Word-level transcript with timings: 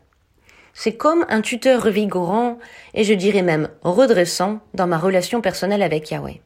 C'est 0.73 0.95
comme 0.95 1.25
un 1.29 1.41
tuteur 1.41 1.83
revigorant 1.83 2.57
et 2.93 3.03
je 3.03 3.13
dirais 3.13 3.41
même 3.41 3.69
redressant 3.81 4.59
dans 4.73 4.87
ma 4.87 4.97
relation 4.97 5.41
personnelle 5.41 5.81
avec 5.81 6.11
Yahweh. 6.11 6.41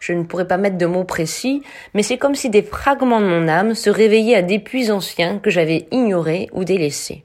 Je 0.00 0.12
ne 0.12 0.24
pourrais 0.24 0.48
pas 0.48 0.56
mettre 0.56 0.78
de 0.78 0.86
mots 0.86 1.04
précis, 1.04 1.62
mais 1.94 2.02
c'est 2.02 2.18
comme 2.18 2.34
si 2.34 2.50
des 2.50 2.62
fragments 2.62 3.20
de 3.20 3.26
mon 3.26 3.46
âme 3.46 3.74
se 3.76 3.88
réveillaient 3.88 4.34
à 4.34 4.42
des 4.42 4.58
puits 4.58 4.90
anciens 4.90 5.38
que 5.38 5.50
j'avais 5.50 5.86
ignorés 5.92 6.48
ou 6.52 6.64
délaissés. 6.64 7.24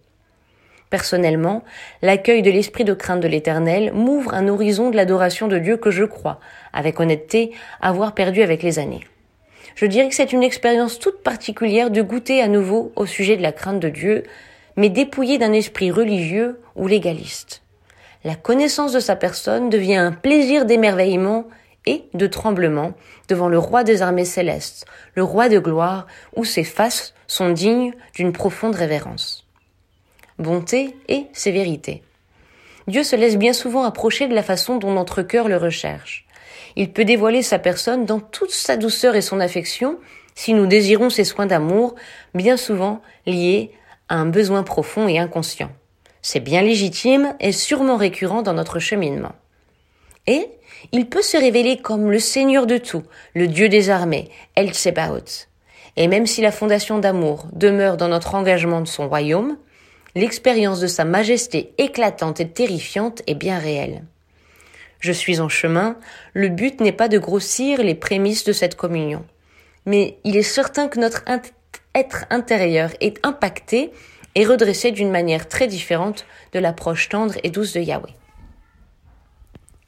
Personnellement, 0.90 1.64
l'accueil 2.02 2.44
de 2.44 2.52
l'esprit 2.52 2.86
de 2.86 2.94
crainte 2.94 3.20
de 3.20 3.28
l'éternel 3.28 3.92
m'ouvre 3.94 4.34
un 4.34 4.48
horizon 4.48 4.90
de 4.90 4.96
l'adoration 4.96 5.48
de 5.48 5.58
Dieu 5.58 5.78
que 5.78 5.92
je 5.92 6.06
crois, 6.06 6.40
avec 6.72 7.00
honnêteté, 7.00 7.52
avoir 7.82 8.14
perdu 8.14 8.42
avec 8.42 8.64
les 8.64 8.80
années. 8.80 9.04
Je 9.76 9.86
dirais 9.86 10.08
que 10.08 10.16
c'est 10.16 10.32
une 10.32 10.44
expérience 10.44 10.98
toute 10.98 11.24
particulière 11.24 11.92
de 11.92 12.02
goûter 12.02 12.42
à 12.42 12.48
nouveau 12.48 12.94
au 12.96 13.06
sujet 13.06 13.38
de 13.38 13.42
la 13.42 13.52
crainte 13.52 13.80
de 13.80 13.90
Dieu, 13.90 14.24
mais 14.78 14.90
dépouillé 14.90 15.38
d'un 15.38 15.54
esprit 15.54 15.92
religieux 15.92 16.62
ou 16.76 16.88
légaliste. 16.88 17.64
La 18.24 18.36
connaissance 18.36 18.94
de 18.94 19.00
sa 19.00 19.16
personne 19.16 19.70
devient 19.70 19.96
un 19.96 20.12
plaisir 20.12 20.66
d'émerveillement 20.66 21.48
et 21.86 22.04
de 22.14 22.28
tremblement 22.28 22.94
devant 23.28 23.48
le 23.48 23.58
roi 23.58 23.84
des 23.84 24.02
armées 24.02 24.26
célestes, 24.26 24.86
le 25.16 25.24
roi 25.24 25.50
de 25.50 25.60
gloire, 25.60 26.08
où 26.36 26.44
ses 26.44 26.64
faces 26.64 27.14
sont 27.28 27.50
dignes 27.50 27.94
d'une 28.14 28.34
profonde 28.34 28.76
révérence. 28.76 29.48
Bonté 30.38 30.96
et 31.08 31.28
sévérité. 31.34 32.04
Dieu 32.88 33.04
se 33.04 33.16
laisse 33.16 33.38
bien 33.38 33.54
souvent 33.54 33.84
approcher 33.84 34.28
de 34.28 34.36
la 34.36 34.44
façon 34.44 34.78
dont 34.78 34.92
notre 34.92 35.22
cœur 35.22 35.48
le 35.48 35.58
recherche. 35.58 36.26
Il 36.76 36.92
peut 36.92 37.06
dévoiler 37.06 37.42
sa 37.42 37.60
personne 37.60 38.06
dans 38.06 38.20
toute 38.20 38.52
sa 38.52 38.78
douceur 38.78 39.16
et 39.16 39.22
son 39.22 39.40
affection 39.40 39.98
si 40.36 40.54
nous 40.54 40.68
désirons 40.68 41.10
ses 41.10 41.24
soins 41.24 41.48
d'amour, 41.48 41.96
bien 42.36 42.58
souvent 42.58 43.02
liés 43.26 43.72
un 44.10 44.26
besoin 44.26 44.64
profond 44.64 45.08
et 45.08 45.20
inconscient. 45.20 45.72
C'est 46.22 46.40
bien 46.40 46.62
légitime 46.62 47.36
et 47.40 47.52
sûrement 47.52 47.98
récurrent 47.98 48.42
dans 48.42 48.54
notre 48.54 48.80
cheminement. 48.80 49.34
Et 50.28 50.48
il 50.92 51.08
peut 51.08 51.22
se 51.22 51.38
révéler 51.38 51.78
comme 51.78 52.12
le 52.12 52.20
Seigneur 52.20 52.68
de 52.68 52.78
tout, 52.78 53.04
le 53.34 53.48
Dieu 53.48 53.70
des 53.70 53.90
armées, 53.90 54.30
El 54.56 54.74
Tsebaot. 54.74 55.48
Et 55.96 56.08
même 56.08 56.28
si 56.28 56.42
la 56.42 56.52
fondation 56.52 57.00
d'amour 57.00 57.48
demeure 57.54 57.98
dans 57.98 58.08
notre 58.08 58.36
engagement 58.36 58.82
de 58.82 58.88
son 58.88 59.08
royaume, 59.08 59.58
l'expérience 60.16 60.80
de 60.80 60.88
sa 60.88 61.06
majesté 61.06 61.74
éclatante 61.78 62.40
et 62.40 62.50
terrifiante 62.50 63.22
est 63.28 63.36
bien 63.36 63.58
réelle. 63.58 64.04
Je 65.00 65.12
suis 65.12 65.40
en 65.40 65.50
chemin, 65.50 65.98
le 66.34 66.50
but 66.50 66.82
n'est 66.82 66.92
pas 66.92 67.08
de 67.08 67.20
grossir 67.20 67.84
les 67.84 67.96
prémices 67.96 68.44
de 68.44 68.54
cette 68.54 68.76
communion. 68.76 69.26
Mais 69.86 70.18
il 70.24 70.36
est 70.36 70.44
certain 70.44 70.88
que 70.88 71.00
notre 71.00 71.24
être 71.98 72.26
intérieur 72.30 72.92
est 73.02 73.20
impacté 73.26 73.92
et 74.36 74.46
redressé 74.46 74.92
d'une 74.92 75.10
manière 75.10 75.50
très 75.50 75.68
différente 75.68 76.26
de 76.54 76.60
l'approche 76.60 77.10
tendre 77.10 77.34
et 77.44 77.50
douce 77.50 77.74
de 77.74 77.82
Yahweh. 77.82 78.14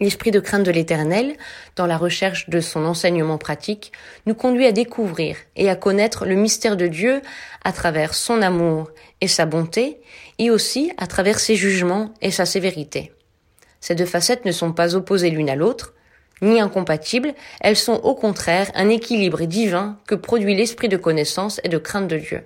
L'esprit 0.01 0.31
de 0.31 0.39
crainte 0.39 0.63
de 0.63 0.71
l'Éternel, 0.71 1.35
dans 1.75 1.85
la 1.85 1.97
recherche 1.97 2.49
de 2.49 2.61
son 2.61 2.85
enseignement 2.85 3.37
pratique, 3.37 3.91
nous 4.25 4.33
conduit 4.33 4.65
à 4.65 4.71
découvrir 4.71 5.35
et 5.57 5.69
à 5.69 5.75
connaître 5.75 6.25
le 6.25 6.35
mystère 6.35 6.77
de 6.77 6.87
Dieu 6.87 7.21
à 7.65 7.73
travers 7.73 8.13
son 8.15 8.41
amour 8.41 8.89
et 9.19 9.27
sa 9.27 9.45
bonté, 9.45 9.99
et 10.37 10.51
aussi 10.51 10.93
à 10.97 11.05
travers 11.05 11.37
ses 11.37 11.55
jugements 11.55 12.13
et 12.21 12.31
sa 12.31 12.45
sévérité. 12.45 13.11
Ces 13.81 13.93
deux 13.93 14.05
facettes 14.05 14.45
ne 14.45 14.53
sont 14.53 14.71
pas 14.71 14.95
opposées 14.95 15.29
l'une 15.29 15.49
à 15.49 15.55
l'autre, 15.55 15.93
ni 16.41 16.59
incompatibles, 16.59 17.33
elles 17.61 17.75
sont 17.75 18.01
au 18.03 18.15
contraire 18.15 18.71
un 18.75 18.89
équilibre 18.89 19.43
divin 19.43 19.97
que 20.07 20.15
produit 20.15 20.55
l'esprit 20.55 20.89
de 20.89 20.97
connaissance 20.97 21.59
et 21.63 21.69
de 21.69 21.77
crainte 21.77 22.07
de 22.07 22.17
Dieu. 22.17 22.43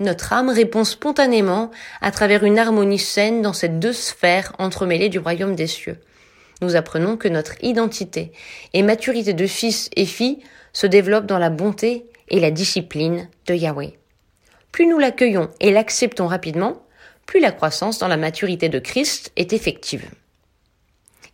Notre 0.00 0.32
âme 0.32 0.48
répond 0.48 0.84
spontanément 0.84 1.70
à 2.00 2.10
travers 2.10 2.42
une 2.44 2.58
harmonie 2.58 2.98
saine 2.98 3.42
dans 3.42 3.52
ces 3.52 3.68
deux 3.68 3.92
sphères 3.92 4.54
entremêlées 4.58 5.10
du 5.10 5.18
royaume 5.18 5.54
des 5.54 5.66
cieux. 5.66 5.98
Nous 6.62 6.76
apprenons 6.76 7.16
que 7.16 7.28
notre 7.28 7.62
identité 7.62 8.32
et 8.72 8.82
maturité 8.82 9.34
de 9.34 9.46
fils 9.46 9.90
et 9.96 10.06
filles 10.06 10.38
se 10.72 10.86
développent 10.86 11.26
dans 11.26 11.38
la 11.38 11.50
bonté 11.50 12.06
et 12.28 12.40
la 12.40 12.50
discipline 12.50 13.28
de 13.46 13.54
Yahweh. 13.54 13.98
Plus 14.72 14.86
nous 14.86 14.98
l'accueillons 14.98 15.50
et 15.60 15.70
l'acceptons 15.70 16.28
rapidement, 16.28 16.82
plus 17.26 17.40
la 17.40 17.52
croissance 17.52 17.98
dans 17.98 18.08
la 18.08 18.16
maturité 18.16 18.68
de 18.68 18.78
Christ 18.78 19.32
est 19.36 19.52
effective. 19.52 20.08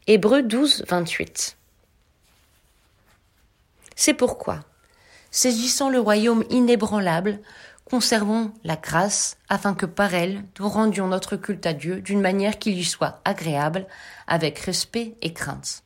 Hébreux 0.07 0.43
12, 0.43 0.85
28. 0.89 1.57
C'est 3.97 4.15
pourquoi, 4.15 4.61
saisissant 5.31 5.89
le 5.89 5.99
royaume 5.99 6.45
inébranlable, 6.51 7.41
conservons 7.87 8.53
la 8.63 8.77
grâce 8.77 9.39
afin 9.49 9.75
que 9.75 9.87
par 9.87 10.15
elle 10.15 10.45
nous 10.61 10.69
rendions 10.69 11.09
notre 11.09 11.37
culte 11.37 11.67
à 11.67 11.73
Dieu 11.73 12.03
d'une 12.03 12.21
manière 12.21 12.59
qui 12.59 12.75
lui 12.75 12.85
soit 12.85 13.21
agréable, 13.25 13.87
avec 14.27 14.59
respect 14.59 15.17
et 15.23 15.33
crainte. 15.33 15.83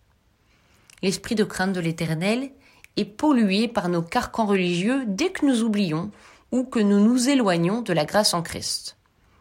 L'esprit 1.03 1.37
de 1.37 1.45
crainte 1.45 1.73
de 1.73 1.81
l'Éternel 1.81 2.51
est 2.97 3.05
pollué 3.05 3.69
par 3.69 3.89
nos 3.89 4.03
carcans 4.03 4.47
religieux 4.47 5.05
dès 5.07 5.31
que 5.31 5.47
nous 5.47 5.63
oublions 5.63 6.11
ou 6.51 6.65
que 6.65 6.81
nous 6.81 6.99
nous 7.01 7.29
éloignons 7.29 7.81
de 7.81 7.93
la 7.93 8.05
grâce 8.05 8.35
en 8.35 8.43
Christ. 8.43 8.97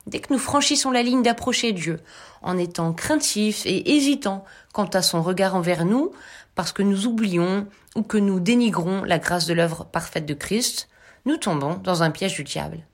Dès 0.05 0.19
que 0.19 0.31
nous 0.31 0.39
franchissons 0.39 0.91
la 0.91 1.03
ligne 1.03 1.23
d'approcher 1.23 1.71
Dieu, 1.71 1.99
en 2.41 2.57
étant 2.57 2.93
craintifs 2.93 3.65
et 3.65 3.95
hésitants 3.95 4.43
quant 4.73 4.85
à 4.85 5.01
son 5.01 5.21
regard 5.21 5.55
envers 5.55 5.85
nous, 5.85 6.11
parce 6.59 6.73
que 6.73 6.83
nous 6.83 7.07
oublions 7.07 7.69
ou 7.95 8.03
que 8.03 8.17
nous 8.17 8.41
dénigrons 8.41 9.05
la 9.05 9.17
grâce 9.17 9.45
de 9.45 9.53
l'œuvre 9.53 9.85
parfaite 9.85 10.25
de 10.25 10.33
Christ, 10.33 10.89
nous 11.23 11.37
tombons 11.37 11.75
dans 11.75 12.03
un 12.03 12.11
piège 12.11 12.35
du 12.35 12.43
diable. 12.43 12.85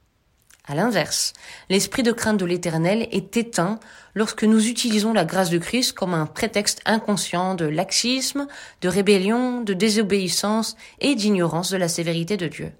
À 0.67 0.75
l'inverse, 0.75 1.33
l'esprit 1.67 2.03
de 2.03 2.11
crainte 2.11 2.37
de 2.37 2.45
l'éternel 2.45 3.07
est 3.11 3.35
éteint 3.37 3.79
lorsque 4.13 4.43
nous 4.43 4.67
utilisons 4.67 5.13
la 5.13 5.25
grâce 5.25 5.49
de 5.49 5.57
Christ 5.57 5.93
comme 5.93 6.13
un 6.13 6.27
prétexte 6.27 6.83
inconscient 6.85 7.55
de 7.55 7.65
laxisme, 7.65 8.45
de 8.81 8.87
rébellion, 8.87 9.61
de 9.61 9.73
désobéissance 9.73 10.75
et 10.99 11.15
d'ignorance 11.15 11.71
de 11.71 11.77
la 11.77 11.87
sévérité 11.87 12.37
de 12.37 12.47
Dieu. 12.47 12.71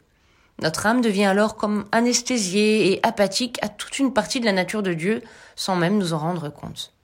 Notre 0.62 0.86
âme 0.86 1.02
devient 1.02 1.26
alors 1.26 1.56
comme 1.56 1.86
anesthésiée 1.94 2.92
et 2.92 3.00
apathique 3.02 3.58
à 3.64 3.70
toute 3.70 3.98
une 3.98 4.14
partie 4.14 4.40
de 4.40 4.46
la 4.46 4.54
nature 4.54 4.84
de 4.84 4.94
Dieu 4.94 5.24
sans 5.56 5.76
même 5.76 5.98
nous 5.98 6.14
en 6.14 6.20
rendre 6.20 6.50
compte. 6.50 6.95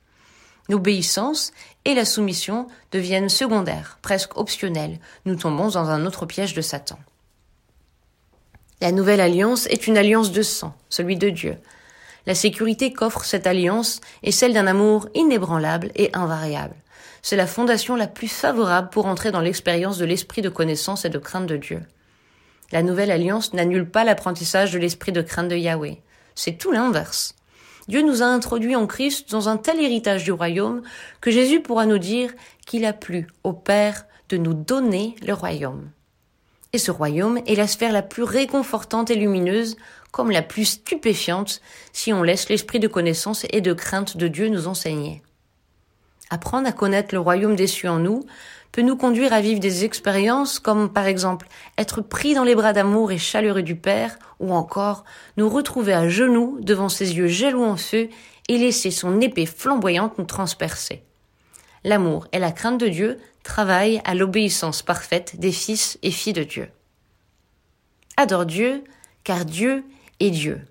L'obéissance 0.70 1.52
et 1.86 1.94
la 1.94 2.06
soumission 2.06 2.68
deviennent 2.92 3.30
secondaires, 3.30 3.98
presque 4.02 4.38
optionnelles. 4.38 5.00
Nous 5.26 5.36
tombons 5.36 5.70
dans 5.70 5.90
un 5.90 6.06
autre 6.06 6.26
piège 6.26 6.54
de 6.54 6.62
Satan. 6.62 7.00
La 8.80 8.92
nouvelle 8.92 9.22
alliance 9.22 9.68
est 9.68 9.88
une 9.88 9.98
alliance 9.98 10.32
de 10.32 10.42
sang, 10.42 10.76
celui 10.90 11.16
de 11.16 11.30
Dieu. 11.30 11.58
La 12.26 12.36
sécurité 12.36 12.94
qu'offre 12.94 13.26
cette 13.26 13.48
alliance 13.48 14.02
est 14.24 14.32
celle 14.32 14.54
d'un 14.54 14.68
amour 14.68 15.10
inébranlable 15.14 15.92
et 15.96 16.10
invariable. 16.14 16.76
C'est 17.22 17.36
la 17.36 17.48
fondation 17.48 17.96
la 17.96 18.08
plus 18.08 18.28
favorable 18.28 18.90
pour 18.90 19.06
entrer 19.06 19.32
dans 19.32 19.42
l'expérience 19.42 19.98
de 19.98 20.06
l'esprit 20.06 20.42
de 20.42 20.50
connaissance 20.50 21.06
et 21.06 21.10
de 21.10 21.20
crainte 21.20 21.48
de 21.48 21.58
Dieu. 21.58 21.84
La 22.72 22.84
nouvelle 22.84 23.12
alliance 23.12 23.54
n'annule 23.54 23.90
pas 23.90 24.04
l'apprentissage 24.04 24.72
de 24.72 24.80
l'esprit 24.80 25.12
de 25.12 25.22
crainte 25.22 25.50
de 25.50 25.56
Yahweh. 25.56 26.02
C'est 26.36 26.58
tout 26.58 26.72
l'inverse. 26.72 27.36
Dieu 27.88 28.02
nous 28.02 28.22
a 28.22 28.26
introduits 28.26 28.76
en 28.76 28.88
Christ 28.88 29.32
dans 29.32 29.50
un 29.50 29.58
tel 29.58 29.80
héritage 29.80 30.24
du 30.24 30.32
royaume 30.32 30.82
que 31.20 31.32
Jésus 31.32 31.62
pourra 31.62 31.86
nous 31.86 31.98
dire 31.98 32.32
qu'il 32.66 32.86
a 32.86 32.94
plu 32.94 33.28
au 33.44 33.54
Père 33.54 34.06
de 34.30 34.38
nous 34.38 34.54
donner 34.54 35.16
le 35.26 35.34
royaume. 35.34 35.90
Et 36.74 36.78
ce 36.78 36.92
royaume 36.92 37.40
est 37.48 37.56
la 37.56 37.68
sphère 37.68 37.92
la 37.92 38.02
plus 38.02 38.24
réconfortante 38.24 39.12
et 39.12 39.16
lumineuse, 39.16 39.76
comme 40.12 40.32
la 40.32 40.42
plus 40.42 40.66
stupéfiante, 40.66 41.62
si 41.92 42.14
on 42.14 42.24
laisse 42.24 42.50
l'esprit 42.50 42.80
de 42.80 42.88
connaissance 42.88 43.46
et 43.50 43.62
de 43.62 43.74
crainte 43.74 44.16
de 44.16 44.28
Dieu 44.28 44.48
nous 44.48 44.68
enseigner. 44.68 45.22
Apprendre 46.30 46.68
à 46.68 46.72
connaître 46.72 47.14
le 47.14 47.20
royaume 47.20 47.58
des 47.58 47.88
en 47.88 48.00
nous 48.00 48.26
peut 48.72 48.82
nous 48.82 48.96
conduire 48.96 49.34
à 49.34 49.42
vivre 49.42 49.60
des 49.60 49.84
expériences 49.84 50.60
comme 50.60 50.92
par 50.92 51.06
exemple 51.06 51.48
être 51.78 52.02
pris 52.02 52.34
dans 52.34 52.44
les 52.44 52.56
bras 52.56 52.74
d'amour 52.74 53.12
et 53.12 53.18
chaleureux 53.18 53.64
du 53.64 53.76
Père 53.76 54.18
ou 54.40 54.54
encore 54.54 55.04
nous 55.38 55.50
retrouver 55.50 55.94
à 55.94 56.08
genoux 56.08 56.58
devant 56.62 56.90
ses 56.90 57.16
yeux 57.16 57.28
jaloux 57.28 57.64
en 57.64 57.78
feu 57.78 58.10
et 58.48 58.58
laisser 58.58 58.92
son 58.92 59.20
épée 59.22 59.46
flamboyante 59.46 60.18
nous 60.18 60.26
transpercer. 60.26 61.04
L'amour 61.84 62.28
et 62.32 62.40
la 62.40 62.52
crainte 62.52 62.80
de 62.80 62.88
Dieu 62.88 63.18
travaillent 63.44 64.02
à 64.06 64.14
l'obéissance 64.14 64.84
parfaite 64.84 65.40
des 65.40 65.52
fils 65.52 65.98
et 66.04 66.12
filles 66.12 66.34
de 66.34 66.44
Dieu. 66.44 66.70
Adore 68.18 68.46
Dieu, 68.46 68.84
car 69.24 69.46
Dieu 69.46 69.84
est 70.20 70.30
Dieu. 70.30 70.62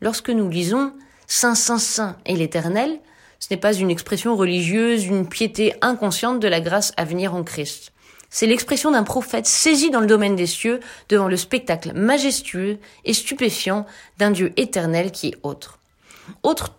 Lorsque 0.00 0.30
nous 0.30 0.50
lisons 0.50 0.92
Saint, 1.26 1.54
Saint, 1.54 1.78
Saint 1.78 2.16
et 2.26 2.36
l'Éternel, 2.36 3.00
ce 3.44 3.52
n'est 3.52 3.60
pas 3.60 3.74
une 3.74 3.90
expression 3.90 4.36
religieuse, 4.36 5.04
une 5.04 5.28
piété 5.28 5.74
inconsciente 5.82 6.40
de 6.40 6.48
la 6.48 6.62
grâce 6.62 6.94
à 6.96 7.04
venir 7.04 7.34
en 7.34 7.44
Christ. 7.44 7.92
C'est 8.30 8.46
l'expression 8.46 8.90
d'un 8.90 9.02
prophète 9.02 9.44
saisi 9.44 9.90
dans 9.90 10.00
le 10.00 10.06
domaine 10.06 10.34
des 10.34 10.46
cieux 10.46 10.80
devant 11.10 11.28
le 11.28 11.36
spectacle 11.36 11.92
majestueux 11.92 12.78
et 13.04 13.12
stupéfiant 13.12 13.84
d'un 14.16 14.30
Dieu 14.30 14.54
éternel 14.56 15.12
qui 15.12 15.28
est 15.28 15.38
autre. 15.42 15.78
Autre 16.42 16.72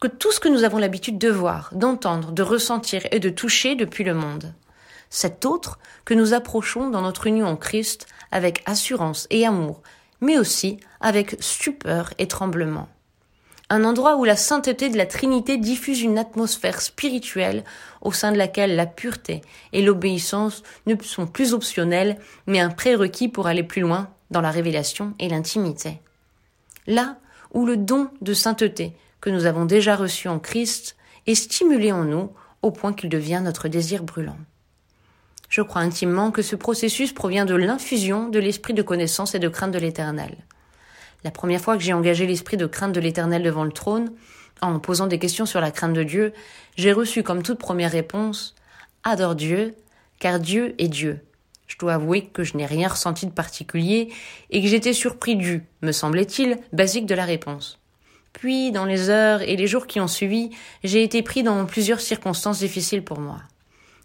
que 0.00 0.06
tout 0.06 0.30
ce 0.30 0.38
que 0.38 0.48
nous 0.48 0.62
avons 0.62 0.78
l'habitude 0.78 1.18
de 1.18 1.28
voir, 1.28 1.70
d'entendre, 1.72 2.30
de 2.30 2.42
ressentir 2.44 3.02
et 3.10 3.18
de 3.18 3.28
toucher 3.28 3.74
depuis 3.74 4.04
le 4.04 4.14
monde. 4.14 4.54
Cet 5.10 5.44
autre 5.44 5.80
que 6.04 6.14
nous 6.14 6.34
approchons 6.34 6.88
dans 6.88 7.02
notre 7.02 7.26
union 7.26 7.48
en 7.48 7.56
Christ 7.56 8.06
avec 8.30 8.62
assurance 8.66 9.26
et 9.30 9.44
amour, 9.44 9.82
mais 10.20 10.38
aussi 10.38 10.78
avec 11.00 11.34
stupeur 11.40 12.14
et 12.18 12.28
tremblement 12.28 12.88
un 13.72 13.84
endroit 13.84 14.16
où 14.16 14.24
la 14.24 14.36
sainteté 14.36 14.90
de 14.90 14.98
la 14.98 15.06
Trinité 15.06 15.56
diffuse 15.56 16.02
une 16.02 16.18
atmosphère 16.18 16.82
spirituelle 16.82 17.64
au 18.02 18.12
sein 18.12 18.30
de 18.30 18.36
laquelle 18.36 18.76
la 18.76 18.84
pureté 18.84 19.40
et 19.72 19.80
l'obéissance 19.80 20.62
ne 20.84 20.94
sont 21.02 21.26
plus 21.26 21.54
optionnelles, 21.54 22.18
mais 22.46 22.60
un 22.60 22.68
prérequis 22.68 23.28
pour 23.28 23.46
aller 23.46 23.62
plus 23.62 23.80
loin 23.80 24.10
dans 24.30 24.42
la 24.42 24.50
révélation 24.50 25.14
et 25.18 25.30
l'intimité. 25.30 26.02
Là 26.86 27.16
où 27.54 27.64
le 27.64 27.78
don 27.78 28.10
de 28.20 28.34
sainteté 28.34 28.92
que 29.22 29.30
nous 29.30 29.46
avons 29.46 29.64
déjà 29.64 29.96
reçu 29.96 30.28
en 30.28 30.38
Christ 30.38 30.94
est 31.26 31.34
stimulé 31.34 31.92
en 31.92 32.04
nous 32.04 32.30
au 32.60 32.72
point 32.72 32.92
qu'il 32.92 33.08
devient 33.08 33.40
notre 33.42 33.68
désir 33.68 34.02
brûlant. 34.02 34.36
Je 35.48 35.62
crois 35.62 35.80
intimement 35.80 36.30
que 36.30 36.42
ce 36.42 36.56
processus 36.56 37.14
provient 37.14 37.46
de 37.46 37.54
l'infusion 37.54 38.28
de 38.28 38.38
l'esprit 38.38 38.74
de 38.74 38.82
connaissance 38.82 39.34
et 39.34 39.38
de 39.38 39.48
crainte 39.48 39.72
de 39.72 39.78
l'éternel. 39.78 40.36
La 41.24 41.30
première 41.30 41.60
fois 41.60 41.76
que 41.76 41.82
j'ai 41.82 41.92
engagé 41.92 42.26
l'esprit 42.26 42.56
de 42.56 42.66
crainte 42.66 42.92
de 42.92 43.00
l'éternel 43.00 43.42
devant 43.42 43.64
le 43.64 43.72
trône, 43.72 44.12
en 44.60 44.78
posant 44.78 45.06
des 45.06 45.18
questions 45.18 45.46
sur 45.46 45.60
la 45.60 45.70
crainte 45.70 45.92
de 45.92 46.02
Dieu, 46.02 46.32
j'ai 46.76 46.92
reçu 46.92 47.22
comme 47.22 47.42
toute 47.42 47.58
première 47.58 47.92
réponse 47.92 48.54
Adore 49.04 49.34
Dieu, 49.34 49.74
car 50.18 50.38
Dieu 50.38 50.74
est 50.78 50.88
Dieu. 50.88 51.20
Je 51.66 51.78
dois 51.78 51.94
avouer 51.94 52.26
que 52.26 52.44
je 52.44 52.56
n'ai 52.56 52.66
rien 52.66 52.88
ressenti 52.88 53.26
de 53.26 53.32
particulier 53.32 54.12
et 54.50 54.60
que 54.60 54.68
j'étais 54.68 54.92
surpris 54.92 55.36
du, 55.36 55.64
me 55.80 55.92
semblait-il, 55.92 56.58
basique 56.72 57.06
de 57.06 57.14
la 57.14 57.24
réponse. 57.24 57.78
Puis, 58.32 58.72
dans 58.72 58.84
les 58.84 59.10
heures 59.10 59.42
et 59.42 59.56
les 59.56 59.66
jours 59.66 59.86
qui 59.86 60.00
ont 60.00 60.08
suivi, 60.08 60.50
j'ai 60.84 61.02
été 61.02 61.22
pris 61.22 61.42
dans 61.42 61.64
plusieurs 61.66 62.00
circonstances 62.00 62.60
difficiles 62.60 63.04
pour 63.04 63.20
moi. 63.20 63.38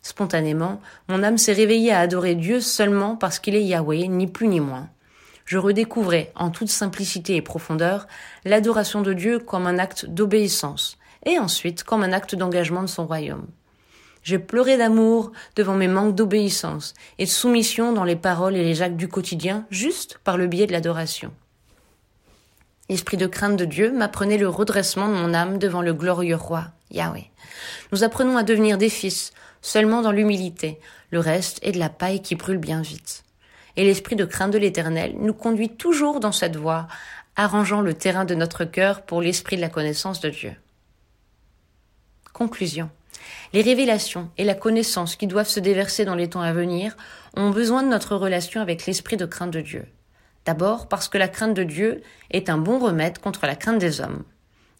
Spontanément, 0.02 0.81
mon 1.08 1.24
âme 1.24 1.38
s'est 1.38 1.54
réveillée 1.54 1.92
à 1.92 2.00
adorer 2.00 2.36
Dieu 2.36 2.62
seulement 2.62 3.16
parce 3.16 3.40
qu'il 3.40 3.56
est 3.56 3.64
Yahweh, 3.64 4.08
ni 4.08 4.28
plus 4.28 4.48
ni 4.48 4.60
moins 4.60 4.90
je 5.48 5.58
redécouvrais 5.58 6.32
en 6.36 6.52
toute 6.52 6.70
simplicité 6.70 7.38
et 7.38 7.42
profondeur 7.42 8.06
l'adoration 8.46 9.02
de 9.02 9.14
Dieu 9.14 9.40
comme 9.40 9.66
un 9.66 9.80
acte 9.80 10.06
d'obéissance 10.06 10.98
et 11.26 11.40
ensuite 11.40 11.84
comme 11.84 12.04
un 12.04 12.12
acte 12.12 12.36
d'engagement 12.36 12.82
de 12.82 12.88
son 12.88 13.08
royaume. 13.08 13.48
J'ai 14.24 14.40
pleuré 14.40 14.78
d'amour 14.78 15.32
devant 15.56 15.76
mes 15.76 15.88
manques 15.88 16.16
d'obéissance 16.16 16.94
et 17.18 17.24
de 17.24 17.30
soumission 17.30 17.94
dans 17.94 18.04
les 18.04 18.18
paroles 18.18 18.58
et 18.58 18.64
les 18.64 18.82
actes 18.82 18.98
du 18.98 19.08
quotidien 19.08 19.66
juste 19.72 20.20
par 20.26 20.36
le 20.38 20.48
biais 20.48 20.68
de 20.68 20.74
l'adoration. 20.74 21.32
L'esprit 22.90 23.18
de 23.18 23.28
crainte 23.28 23.58
de 23.58 23.66
Dieu 23.66 23.92
m'apprenait 23.94 24.38
le 24.38 24.50
redressement 24.50 25.08
de 25.08 25.14
mon 25.14 25.34
âme 25.34 25.60
devant 25.60 25.82
le 25.82 25.94
glorieux 25.94 26.36
roi, 26.36 26.66
Yahweh. 26.92 27.32
Nous 27.94 28.04
apprenons 28.04 28.36
à 28.36 28.44
devenir 28.44 28.78
des 28.78 28.90
fils, 28.90 29.32
seulement 29.62 30.02
dans 30.02 30.12
l'humilité. 30.12 30.78
Le 31.10 31.20
reste 31.20 31.60
est 31.62 31.72
de 31.72 31.80
la 31.80 31.90
paille 31.90 32.22
qui 32.22 32.36
brûle 32.36 32.58
bien 32.58 32.82
vite 32.82 33.24
et 33.78 33.86
l'esprit 33.86 34.16
de 34.16 34.26
crainte 34.26 34.52
de 34.52 34.58
l'Éternel 34.58 35.16
nous 35.20 35.34
conduit 35.34 35.70
toujours 35.70 36.20
dans 36.20 36.32
cette 36.32 36.58
voie, 36.58 36.88
arrangeant 37.36 37.82
le 37.82 37.94
terrain 37.94 38.26
de 38.26 38.36
notre 38.36 38.66
cœur 38.66 39.04
pour 39.04 39.22
l'esprit 39.22 39.56
de 39.56 39.62
la 39.62 39.70
connaissance 39.70 40.20
de 40.20 40.30
Dieu. 40.30 40.54
Conclusion. 42.34 42.90
Les 43.54 43.62
révélations 43.62 44.30
et 44.38 44.44
la 44.44 44.56
connaissance 44.56 45.16
qui 45.16 45.28
doivent 45.28 45.48
se 45.48 45.60
déverser 45.60 46.06
dans 46.06 46.16
les 46.16 46.30
temps 46.30 46.42
à 46.42 46.54
venir 46.54 46.98
ont 47.36 47.52
besoin 47.52 47.84
de 47.84 47.88
notre 47.88 48.16
relation 48.16 48.62
avec 48.62 48.86
l'esprit 48.86 49.18
de 49.18 49.26
crainte 49.26 49.52
de 49.52 49.62
Dieu. 49.62 49.86
D'abord 50.46 50.88
parce 50.88 51.08
que 51.08 51.18
la 51.18 51.28
crainte 51.28 51.54
de 51.54 51.64
Dieu 51.64 52.02
est 52.32 52.50
un 52.50 52.58
bon 52.58 52.80
remède 52.80 53.20
contre 53.20 53.46
la 53.46 53.56
crainte 53.56 53.80
des 53.80 54.02
hommes. 54.02 54.24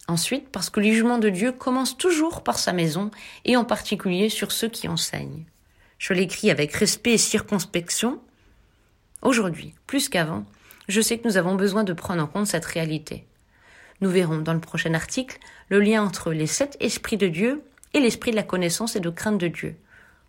Ensuite 0.08 0.48
parce 0.48 0.70
que 0.70 0.80
le 0.80 0.86
jugement 0.86 1.18
de 1.18 1.28
Dieu 1.28 1.52
commence 1.52 1.96
toujours 1.96 2.42
par 2.42 2.58
sa 2.58 2.72
maison 2.72 3.10
et 3.44 3.56
en 3.56 3.64
particulier 3.64 4.30
sur 4.30 4.50
ceux 4.50 4.68
qui 4.68 4.88
enseignent. 4.88 5.44
Je 5.98 6.14
l'écris 6.14 6.50
avec 6.50 6.72
respect 6.72 7.12
et 7.12 7.18
circonspection 7.18 8.20
Aujourd'hui, 9.22 9.74
plus 9.86 10.08
qu'avant, 10.08 10.44
je 10.88 11.00
sais 11.00 11.18
que 11.18 11.26
nous 11.26 11.36
avons 11.36 11.54
besoin 11.54 11.84
de 11.84 11.92
prendre 11.92 12.22
en 12.22 12.26
compte 12.26 12.46
cette 12.46 12.64
réalité. 12.64 13.24
Nous 14.00 14.10
verrons 14.10 14.38
dans 14.38 14.54
le 14.54 14.60
prochain 14.60 14.94
article 14.94 15.38
le 15.68 15.80
lien 15.80 16.02
entre 16.02 16.32
les 16.32 16.46
sept 16.46 16.76
esprits 16.80 17.16
de 17.16 17.26
Dieu 17.26 17.62
et 17.94 18.00
l'esprit 18.00 18.30
de 18.30 18.36
la 18.36 18.42
connaissance 18.42 18.94
et 18.94 19.00
de 19.00 19.10
crainte 19.10 19.38
de 19.38 19.48
Dieu. 19.48 19.74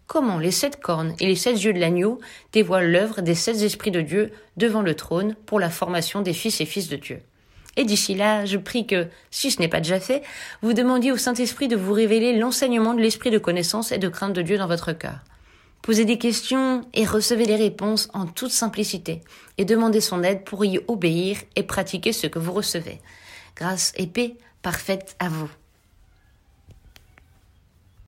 Comment 0.07 0.39
les 0.39 0.51
sept 0.51 0.79
cornes 0.79 1.13
et 1.19 1.27
les 1.27 1.35
sept 1.35 1.61
yeux 1.61 1.71
de 1.71 1.79
l'agneau 1.79 2.19
dévoilent 2.51 2.91
l'œuvre 2.91 3.21
des 3.21 3.35
sept 3.35 3.61
esprits 3.61 3.91
de 3.91 4.01
Dieu 4.01 4.31
devant 4.57 4.81
le 4.81 4.95
trône 4.95 5.35
pour 5.45 5.59
la 5.59 5.69
formation 5.69 6.21
des 6.21 6.33
fils 6.33 6.59
et 6.61 6.65
fils 6.65 6.89
de 6.89 6.95
Dieu. 6.95 7.21
Et 7.77 7.85
d'ici 7.85 8.15
là, 8.15 8.43
je 8.45 8.57
prie 8.57 8.87
que, 8.87 9.07
si 9.29 9.51
ce 9.51 9.59
n'est 9.59 9.67
pas 9.67 9.81
déjà 9.81 9.99
fait, 9.99 10.23
vous 10.63 10.73
demandiez 10.73 11.11
au 11.11 11.17
Saint-Esprit 11.17 11.67
de 11.67 11.75
vous 11.75 11.93
révéler 11.93 12.37
l'enseignement 12.37 12.95
de 12.95 13.01
l'esprit 13.01 13.29
de 13.29 13.37
connaissance 13.37 13.91
et 13.91 13.99
de 13.99 14.09
crainte 14.09 14.33
de 14.33 14.41
Dieu 14.41 14.57
dans 14.57 14.67
votre 14.67 14.93
cœur. 14.93 15.19
Posez 15.81 16.05
des 16.05 16.17
questions 16.17 16.85
et 16.93 17.05
recevez 17.05 17.45
les 17.45 17.55
réponses 17.55 18.09
en 18.13 18.25
toute 18.25 18.51
simplicité 18.51 19.21
et 19.57 19.65
demandez 19.65 20.01
son 20.01 20.23
aide 20.23 20.43
pour 20.43 20.65
y 20.65 20.79
obéir 20.87 21.37
et 21.55 21.63
pratiquer 21.63 22.13
ce 22.13 22.27
que 22.27 22.39
vous 22.39 22.53
recevez. 22.53 22.99
Grâce 23.55 23.93
et 23.95 24.07
paix 24.07 24.35
parfaite 24.61 25.15
à 25.19 25.29
vous. 25.29 25.49